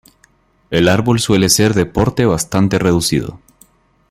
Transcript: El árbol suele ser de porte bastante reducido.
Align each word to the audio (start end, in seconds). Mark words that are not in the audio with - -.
El 0.71 0.89
árbol 0.89 1.19
suele 1.19 1.47
ser 1.47 1.75
de 1.75 1.85
porte 1.85 2.25
bastante 2.25 2.79
reducido. 2.79 3.39